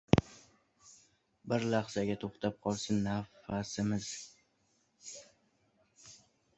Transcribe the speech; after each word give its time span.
Bir 1.53 1.65
lahzaga 1.75 2.15
to‘xtab 2.25 2.57
qolsin 2.69 2.99
nafasimiz 3.11 4.11